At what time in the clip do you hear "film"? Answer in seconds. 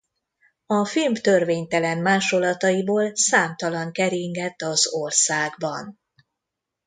0.85-1.13